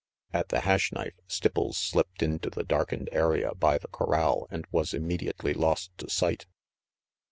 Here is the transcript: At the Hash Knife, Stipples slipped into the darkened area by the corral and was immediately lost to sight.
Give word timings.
At 0.33 0.49
the 0.49 0.61
Hash 0.61 0.91
Knife, 0.91 1.13
Stipples 1.27 1.75
slipped 1.75 2.23
into 2.23 2.49
the 2.49 2.63
darkened 2.63 3.07
area 3.11 3.53
by 3.53 3.77
the 3.77 3.87
corral 3.87 4.47
and 4.49 4.65
was 4.71 4.95
immediately 4.95 5.53
lost 5.53 5.95
to 5.99 6.09
sight. 6.09 6.47